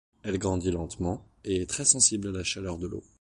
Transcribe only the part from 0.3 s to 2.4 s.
grandit lentement et est très sensible à